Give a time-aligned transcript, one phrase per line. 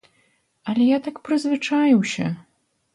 [0.73, 2.25] Але я так прызвычаіўся.